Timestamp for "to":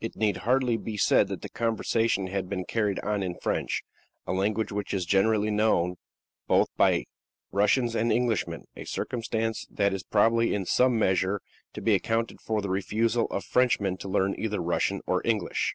11.74-11.82, 13.98-14.08